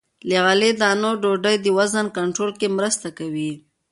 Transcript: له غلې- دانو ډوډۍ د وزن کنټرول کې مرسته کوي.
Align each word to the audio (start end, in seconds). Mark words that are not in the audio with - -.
له 0.29 0.37
غلې- 0.45 0.77
دانو 0.81 1.11
ډوډۍ 1.21 1.55
د 1.61 1.67
وزن 1.77 2.05
کنټرول 2.17 2.51
کې 2.59 2.67
مرسته 2.77 3.07
کوي. 3.17 3.51